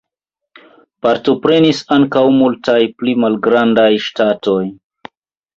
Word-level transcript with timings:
Partoprenis 1.05 1.81
ankaŭ 1.97 2.23
multaj 2.37 2.79
pli 3.03 3.15
malgrandaj 3.25 3.89
ŝtatoj. 4.07 4.61